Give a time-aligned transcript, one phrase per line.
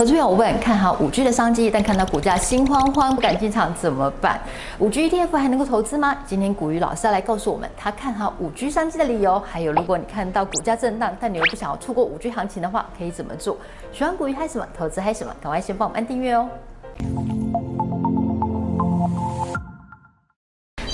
[0.00, 4.40] 投资朋友问：看好五 G 的商机，但看到股价心慌慌，不敢进场怎么办？
[4.78, 6.16] 五 G ETF 还能够投资吗？
[6.24, 9.38] 今天古鱼老师要来告诉我们，他看好五 G 商机的理由。
[9.40, 13.58] 还有，如果你看到股价震荡，但你又不想要错过五 G 行情的话，可以怎么做？
[13.92, 14.66] 喜欢股鱼嗨什么？
[14.74, 15.34] 投资嗨什么？
[15.38, 16.48] 赶快先帮我们按订阅哦。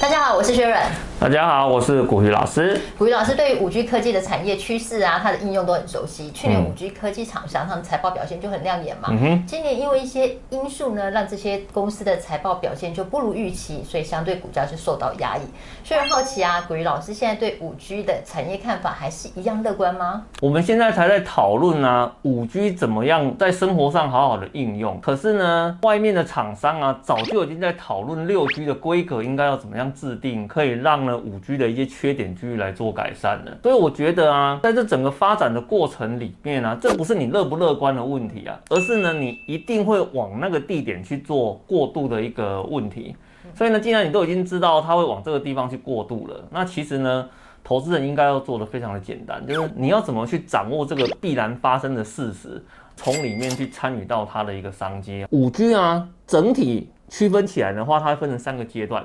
[0.01, 0.83] 大家好，我是薛软。
[1.19, 2.79] 大家好，我是古鱼老师。
[2.99, 6.31] 古鱼老师对于五 G 科技的产业趋势啊，它的应用都很熟悉。
[6.31, 9.09] 去年五 G 科技厂商他们财报表现就很亮眼嘛。
[9.11, 9.47] 嗯哼。
[9.47, 15.41] 今年因为一些因素呢，让这些公司的财报表现就不如预期，所以相对股价就受到压抑。
[15.83, 20.23] 虽然好奇啊，古鱼老师现在对五 G 的产业看法还是一样乐观吗？
[20.43, 25.01] 我们现在才在讨论啊，五 G 怎么样在生活上好好的应用。
[25.01, 43.17] 可是呢，外面的厂商啊，早就已经在讨论六 G 的规格应该要怎么样制定，可以让呢五 G 的一些缺点继续来做改善的，所以我觉得啊，在这整个发展的过程里面啊，这不是你乐不乐观的问题啊，而是呢，你一定会往那个地点去做过渡的一个问题。
[43.55, 47.29] 所以呢，既然你都已经知道它会往这个地方去过渡了，那其实呢，
[47.63, 52.63] 投资人应该要做的非常的简单，就是你要怎么去掌握这个必然发生的事实，
[52.97, 55.25] 从里面去参与到它的一个商机。
[55.31, 59.03] 五 G 啊，整体区分起来的话，它会分成三个阶段。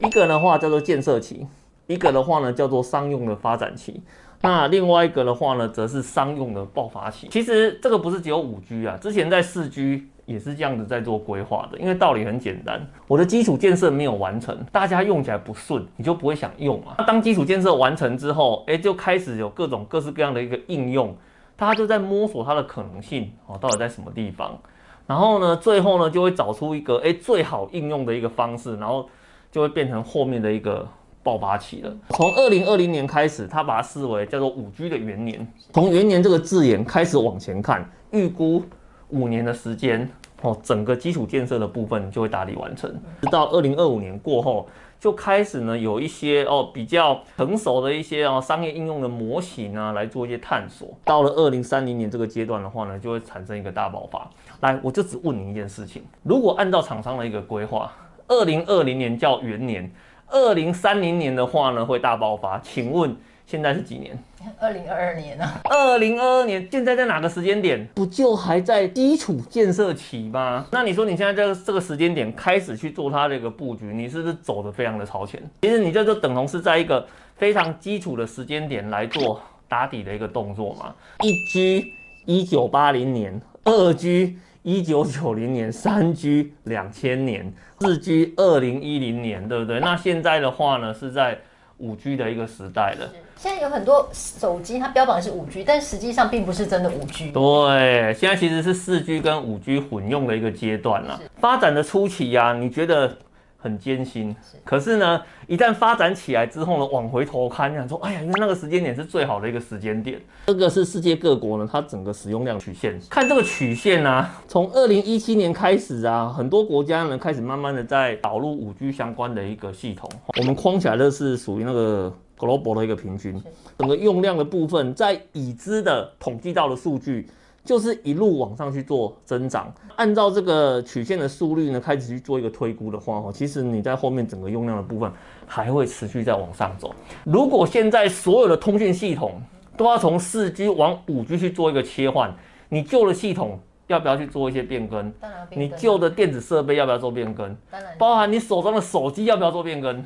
[0.00, 1.46] 一个的话叫做建设期，
[1.86, 4.02] 一个的话呢叫做商用的发展期，
[4.40, 7.28] 那另外一个的话呢则是商用的爆发期。
[7.30, 11.78] 其实这个不是只有五 G 啊，之前在四 G 也是这样子在做规划的。
[11.78, 16.94] 因为道理很简单，我的基础建设没有完成，大家用起来不顺，你就不会想用嘛。
[16.96, 21.14] 那当基础建设完成之后，哎，就开始有各种各式各样的一个应用，
[21.56, 24.58] 大家就在摸索它的可能性哦，到底在什么地方。
[25.06, 29.06] 然后呢，最后呢就会找出一个哎最好应用的一个方式，然后。
[29.50, 30.86] 就会变成后面的一个
[31.22, 31.92] 爆发期了。
[32.10, 35.46] 从二零二零年开始，他把它视为叫做五 G 的元年。
[35.72, 38.62] 从元年这个字眼开始往前看，预估
[39.08, 40.08] 五年的时间
[40.42, 42.90] 哦，整个基础建设的部分就会打理完成。
[43.20, 44.66] 直到二零二五年过后，
[44.98, 50.88] 就开始呢有一些哦比较成熟的一些哦商业应用的模型啊来做一些探索。
[51.04, 54.30] 到了二零三零年这个阶段的话呢，就会产生一个大爆发。
[54.60, 57.92] 来，我就只问你一件事情：如果按照厂商的一个规划。
[58.30, 59.90] 二零二零年叫元年，
[60.28, 62.56] 二零三零年的话呢会大爆发。
[62.60, 63.14] 请问
[63.44, 64.16] 现在是几年？
[64.60, 65.60] 二零二二年啊。
[65.64, 67.84] 二零二二年现在在哪个时间点？
[67.92, 70.64] 不就还在基础建设期吗？
[70.70, 75.42] 那你说你现在这个这个时间点开始去做它的一个布局，你是不是走的非常的超前？
[75.62, 77.04] 其实你这就等同是在一个
[77.34, 80.94] 非常基础的时间点来做打底的一个动作嘛。
[81.24, 81.92] 一 G
[82.26, 84.38] 一九八零年，二 G。
[84.62, 89.80] 一九九零年，三 G 两千年，四 G 二零一零年，对不对？
[89.80, 91.38] 那现在的话呢，是在
[91.78, 93.10] 五 G 的一个时代了。
[93.36, 97.30] 现在有很多手机，它标榜是五 G，但实际上并不是真的五 G。
[97.30, 101.18] 对，现在其实是四 G 跟五 G 混用的一个阶段了。
[101.38, 103.16] 发展的初期呀、啊，你觉得？
[103.62, 104.34] 很艰辛，
[104.64, 110.18] 可是呢，一旦发展起来之后呢，往回头看，想说，哎呀，因为那个时间点是最好的一个时间点。
[110.46, 120.10] 这个是世界各国呢，它整个使用量曲线，看这个曲线啊，从二零一七年开始啊，很多国家呢开始慢慢的在导入五 G 相关的一个系统。
[120.38, 123.38] 我们框起来的是属于那个 global 的一个平均，
[123.78, 127.28] 整个用量的部分，在已知的统计到的数据。
[127.70, 135.08] 就是一路往上去做增长，按照这个曲线的速率呢，开始去做一个推估的话，哦，其实你在后面整个用量的部分
[135.46, 136.92] 还会持续在往上走。
[137.22, 139.40] 如果现在所有的通讯系统
[139.76, 142.34] 都要从四 G 往五 G 去做一个切换，
[142.68, 145.08] 你旧的系统要不要去做一些变更？
[145.20, 147.56] 当然，你旧的电子设备要不要做变更？
[147.70, 150.04] 当然，包含你手上的手机要不要做变更？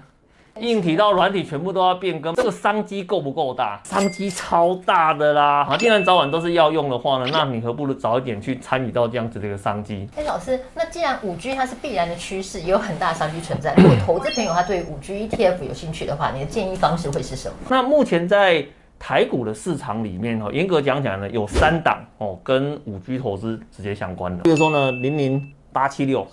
[0.61, 3.81] 硬体到软体全部都要变更，这个商机够不够大？
[3.85, 5.67] 商机超大的啦！
[5.69, 10.09] 啊，既然早晚都是要用的话呢，那你何不如早一点去参与到这样子的一个商机？
[10.17, 13.75] 哎，老师，那既然五 G 它是必然的趋势，也有很大的商机存在。
[13.77, 17.55] 如果投资朋友他对五 G ETF 有兴趣的话，你的建议方式会是什么？
[17.69, 18.65] 那目前在
[18.99, 26.25] 台股的市场里面哈，严格讲讲呢，有三档哦跟五 G 投资直接相关的，比如说呢零零八七六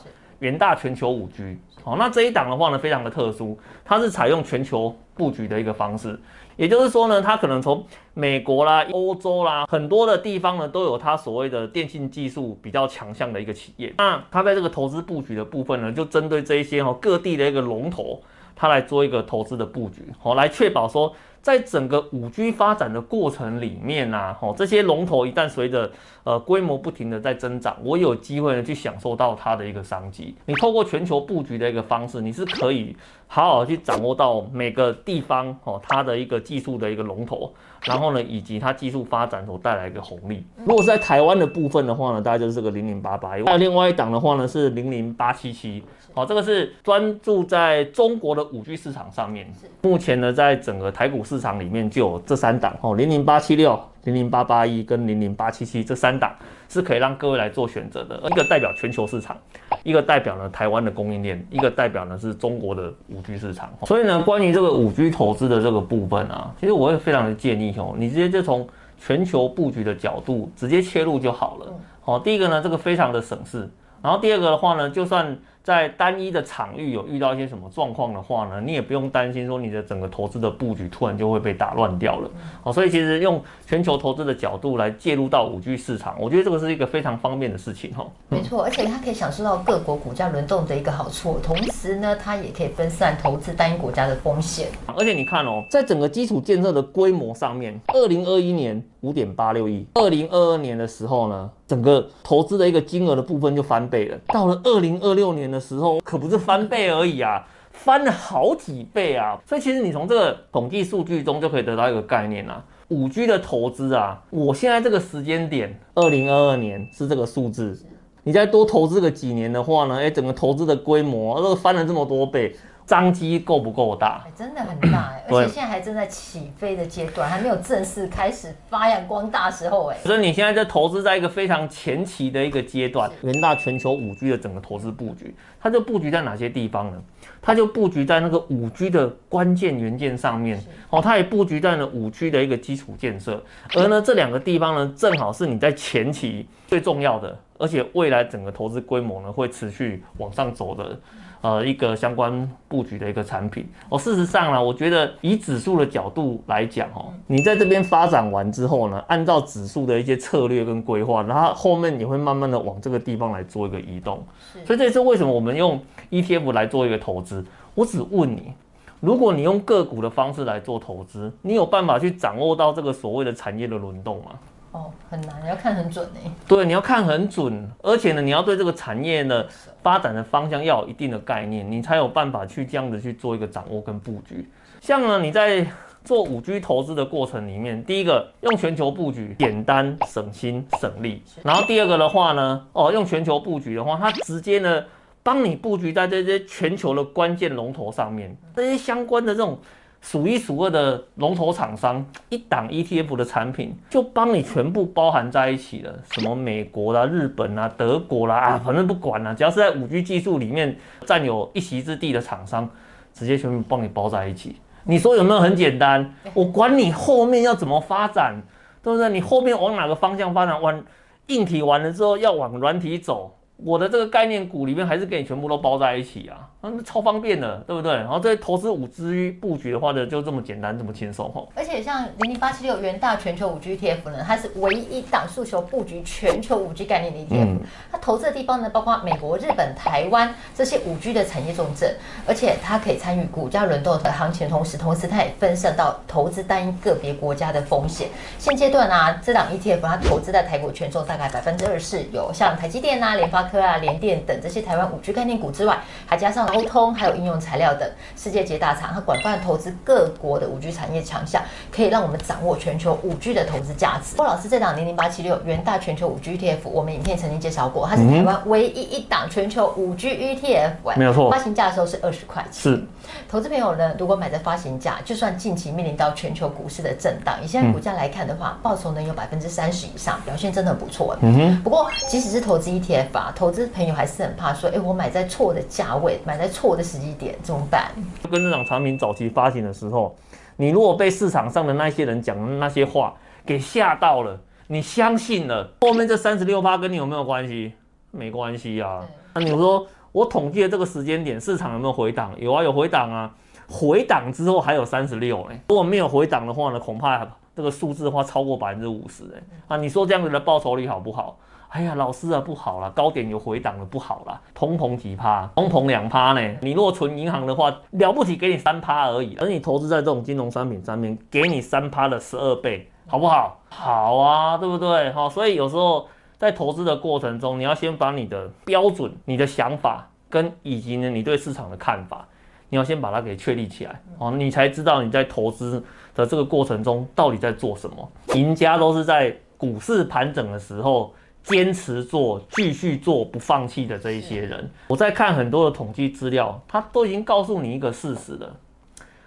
[0.42, 1.58] 元大全球五 G。
[1.84, 6.20] 好，那这一档的话呢，非常的特殊，它是采用全球布局的一个方式，
[6.56, 7.84] 也就是说呢，它可能从
[8.14, 13.92] 美国啦、欧洲啦很多的地方呢，都有它所谓的电信技术比较强项的一个企业。
[13.98, 18.22] 那它在这个投资布局的部分呢，就针对这一些哈各地的一个龙头，
[18.56, 21.12] 它来做一个投资的布局，好，来确保说
[21.42, 25.92] 在整个五 G 发展的过程里面呐、啊，哦，这些龙头一旦随着
[26.24, 30.36] 呃规模不停的在增长，我有机会呢去享受到它的一个商机。
[30.46, 32.96] 你透过全球布局的一个方式，你是可以
[33.26, 37.52] 好好去掌握到每个地方哦它的一个技术的一个龙头，
[37.86, 40.46] 然后呢以及它技术发展所带来一个红利。
[40.58, 45.84] 如果是在台湾的部分的话呢，大概就是这个零零八八一，还有另外一档的话呢是零零八七七。
[46.14, 49.50] 好，这个是专注在中国的五 G 市场上面。
[49.82, 56.36] 目前呢，在整个台股市场里面就有这三档哦，零零八七六、零零八八一跟零零八七七这三档
[56.68, 58.22] 是可以让各位来做选择的。
[58.30, 59.38] 一个代表全球市场，
[59.83, 63.72] 一个代表呢台湾的供应链，一个代表呢是中国的五 G 市场。
[63.86, 68.68] 所以呢，关于这个五 G 投资的这个部分啊，其实我会非常的建议哦，你直接就从
[69.00, 71.74] 全球布局的角度直接切入就好了。
[72.01, 73.69] 好，第一个呢，这个非常的省事。
[74.01, 82.30] 然后第二个的话呢，就算在单一的场域有遇到一些什么状况的话呢，你也不用担心说你的整个投资的布局突然就会被打乱掉了。
[82.63, 88.08] 好，所以其实用全球投资的角度来介入到五 G 市场，我觉得这个是一个非常方便的事情哈。
[88.30, 94.68] 没错，而且它可以享受到各国股价轮动的一个好处，同时呢，它也可以分散投资单一国家的风险。
[94.88, 104.18] 而且你看哦，在整个基础建设的规模上面，二零二一年五点八六亿，二零二二年的时候呢，整个投资的一个金额的部分就翻倍了。
[104.28, 109.38] 到了二零二六年的时候，可不是翻倍而已啊，翻了好几倍啊！
[109.45, 117.77] 所以其实你从这个统计数据中就可以得到一个概念啊，五 G 的投资啊，我现在这个时间点，二零二二年是这个数字，
[118.24, 122.56] 你再多投资个几年的话呢，哎，整个投资的规模这个翻了这么多倍。
[122.88, 124.25] 商机够不够大？
[124.36, 129.98] 真的很大哎，而且现在还正在起飞的阶段，还没有正式开始发扬光大时候哎。
[130.04, 137.01] 所以你现在在投资在一个非常前期的一个阶段，元大全球五 G 的整个投资布局，它就布局在哪些地方呢？
[137.42, 143.42] 它就布局在那个五 G 的关键元件上面哦，它也布局在了五 G 的一个基础建设，
[143.75, 151.00] 而呢这两个地方呢，正好是你在前期最重要的，而且未来整个投资规模呢会持续往上走的。
[151.42, 153.98] 呃，一个相关布局的一个产品哦。
[153.98, 164.24] 事实上呢，我觉得以指数的角度来讲哦，你在这边发展完之后呢，按照指数的一些策略跟规划，然后后面你会慢慢的往这个地方来做一个移动。
[164.66, 165.80] 所以这也是为什么我们用
[166.12, 167.44] ETF 来做一个投资。
[167.74, 168.54] 我只问你，
[169.00, 174.32] 如果你用个股的方式来做投资，你有办法去掌握到这个所谓的产业的轮动吗？
[174.71, 176.19] 哦，很难，你要看很准呢。
[176.47, 179.45] 对，你要看很准，而且呢，你要对这个产业呢
[179.83, 184.50] 发展的方向要有一定的概念，你才有办法去这样子去做一个掌握跟布局。
[184.79, 185.68] 像呢，你在
[186.06, 191.21] 做五 G 投资的过程里面，第一个用全球布局，简单、省心、省力。
[191.44, 194.85] 然后第二个的话呢，哦，用全球布局的话，它直接呢
[195.21, 199.59] 帮你布局在这些全球的关键龙头上面，这些相关的这种。
[200.01, 205.94] 数一数二的龙头厂商，一档 ETF 的产品就帮你全部包含在一起了。
[206.12, 210.75] 什么美国啦、日本啦、德国啦啊，反正不管啦，只要是在 5G 技术里面
[211.06, 212.68] 占有一席之地的厂商，
[213.13, 214.56] 直接全部帮你包在一起。
[214.86, 216.15] 你说有没有很简单？
[216.33, 218.42] 我管你后面要怎么发展，
[218.81, 219.07] 对不对？
[219.09, 220.59] 你后面往哪个方向发展？
[220.59, 220.83] 往
[221.27, 223.38] 硬体完了之后要往软体走。
[223.63, 227.94] 我的这个概念股里面还是给你全部都包在一起啊，那超方便的，对不对？
[227.94, 231.48] 然后这投资五 G 布局的话呢，就这么简单，这么轻松哦。
[231.56, 237.46] 而且像零零八七六元大全球五 G ETF 呢，它是唯一一档诉求布局全球五 G 概念的 ETF。
[237.46, 237.60] 嗯、
[237.92, 241.96] 它投资的地方呢，包括美国、日本、台湾这些五 G 的产业重镇，
[242.28, 248.07] 而且它可以参与股价轮动的行情，同时，同时它也分散到投资单一个别国家的风险。
[248.40, 253.62] 现阶段啊，这档 ETF 它投资在台股权重大概百分之二十四，有像台积电啊、联发科。
[253.62, 264.16] 科啊、联电等这些台湾五 G 概念股之外，还加上高通，还有应用材料等世界级大厂，它广泛投资各国的五 G 产业强项，可以让我们掌握全球五 G 的投资价值。
[264.16, 272.72] 郭老师，这档零零八七六元大全球五 G ETF，我们影片曾经介绍过，它是台湾唯一一档全球五 G ETF，没有错，发行价的时候是二十块钱。
[272.74, 272.81] 是，
[273.30, 281.18] 投资朋友呢，如果买在发行价，就算近期面临到全球股市的震荡，以现在股价来看的话，报酬能有百分之三十以上，表现真的很不错。
[281.22, 287.92] 嗯哼，不过即使是投资 ETF 啊，投资朋友还是很怕说，哎，我买在错的价位，买在错的时机点，怎么办？
[288.30, 290.16] 跟这档产品早期发行的时候，
[290.57, 297.74] 你如果被市场上的那些人讲的那些话给吓到了，你相信了，后面这三十六趴跟你有没有关系？
[298.12, 299.04] 没关系啊。
[299.33, 302.36] 那你说我统计的这个时间点，市场有没有回档？
[302.38, 303.33] 有啊，有回档啊。
[303.68, 311.38] 回档之后还有三十六，哎，如果没有回档的话呢，恐怕这个数字的话超过百分之五十，哎，啊，你说这样子的报酬率好不好？
[311.70, 316.58] 哎呀，老师啊，不好了，高点有回档了，不好了，通膨几趴，通膨两趴呢？
[316.62, 323.58] 你如果存银行的话，了不起给你三趴而已，而你投资在这种金融商品上面，给你三趴的十二倍，好不好？
[323.70, 325.12] 好啊，对不对？
[325.14, 326.06] 好，所以有时候
[326.38, 332.28] 在投资的过程中，你要先把你的标准、你的想法跟以及呢你对市场的看法，
[332.71, 335.83] 你要先把它给确立起来，哦，你才知道你在投资
[336.16, 338.11] 的这个过程中到底在做什么。
[338.33, 341.13] 赢家都是在股市盘整的时候。
[341.44, 348.56] 坚持做、继续做、不放弃的这一些人，我在看很多的统计资料，他都已经告诉你一个事实了：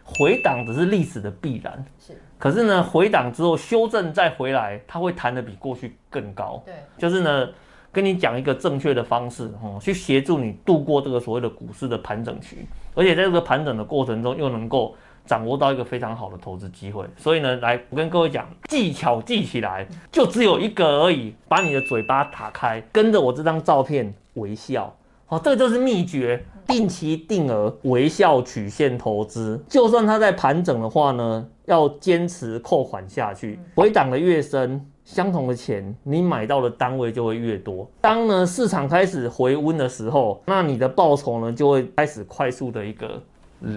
[0.05, 1.85] 回档只是历史的必然。
[1.99, 6.63] 是，可是呢，回档之后修正再回来，它会弹得比过去更高。
[6.65, 7.49] 对，就是呢，
[7.95, 12.59] 跟你讲一个正确的方式，哦，去协助你度过这个所谓的股市的盘整期，
[12.95, 14.95] 而且在这个盘整的过程中又能够。
[15.27, 37.89] 掌握到一个非常好的投资机会，所以呢，来我跟各位讲，技巧记起来，就只有一个而已，把你的嘴巴打开，跟着我这张照片微笑，好，这个就是秘诀，定期定额微笑曲线投资，就算它在盘整的话呢，要坚持扣款下去，回档的越深，相同的钱你买到的单位就会越多。
[38.01, 43.23] 当呢市场开始回温的时候，那你的报酬呢就会开始快速的一个。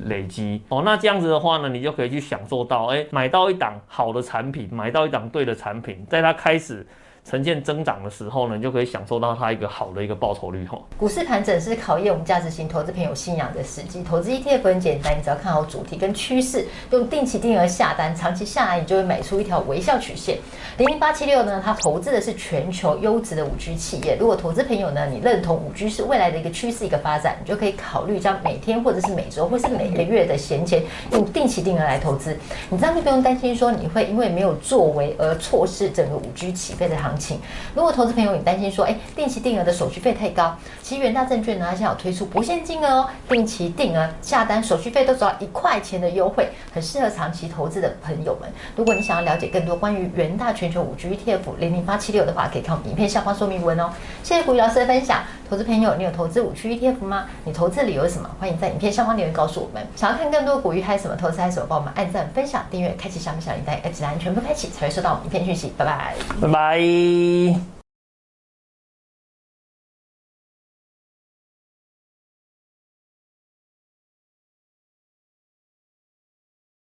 [0.07, 6.85] 累积哦，那这样子的话呢，你就可以去享受到，哎，买到一档好的产品，买到一档对的产品，在它开始。
[7.29, 10.79] 呈现增长的时候呢，你就可以享受到它一个好的一个报酬率哈。
[10.97, 14.01] 股市盘整是考验我们价值型投资朋友信仰的时机。
[14.01, 20.37] 投资 ETF 很简单，你只要看好主题跟趋势，用定期定额下单，长期下来你就会买出一条微笑曲线。
[20.77, 24.15] 零零八七六呢，它投资的是全球优质的五 G 企业。
[24.17, 30.81] 如果投资朋友呢，你认同五 G 是未来的一个趋势一个发展，你就可以考虑将每天或者是每周或是每个月的闲钱
[31.11, 32.37] 用定期定额来投资。
[32.69, 37.39] 你这样就不用担心说你会因为没有作为而错失整个五 G 起飞的行情。
[37.73, 48.49] 如果投资朋友你担心说，哎，定期定额的手续费太高，其实元大证券呢，它现在有推出不限金额哦，定期定额下单手续费都只要一块钱的优惠，很适合长期投资的朋友们。
[48.75, 53.89] 如果你想要了解更多关于元大全球五 G ETF 零零八七六的话，可以看我们影片下方说明文哦。
[54.23, 57.25] 谢谢古雨老师的分享，投资朋友，你有投资五区 ETF 吗？
[57.45, 58.29] 你投资理由是什么？
[58.39, 59.85] 欢迎在影片下方留言告诉我们。
[59.95, 65.71] 想要看更多股鱼还有什么投资还有什么，帮我们按赞、分享、订阅、开启小米小铃铛，一直按全部开启才会收到我们影片讯息。
[65.77, 67.76] 拜拜，拜拜。